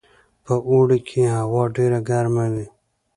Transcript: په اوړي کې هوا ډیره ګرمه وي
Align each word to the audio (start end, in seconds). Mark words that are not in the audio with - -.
په 0.45 0.53
اوړي 0.69 0.99
کې 1.07 1.21
هوا 1.37 1.63
ډیره 1.75 1.99
ګرمه 2.09 2.45
وي 2.53 2.67